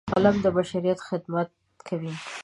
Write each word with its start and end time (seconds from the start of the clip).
قلم 0.13 0.35
د 0.43 0.45
بشر 0.55 0.83
خدمت 1.09 1.49
کوي 1.87 2.13